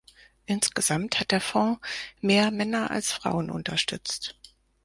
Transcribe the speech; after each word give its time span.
Insgesamt 0.47 1.19
hat 1.19 1.29
der 1.29 1.39
Fonds 1.39 1.79
mehr 2.21 2.49
Männer 2.49 2.89
als 2.89 3.11
Frauen 3.11 3.51
unterstützt. 3.51 4.35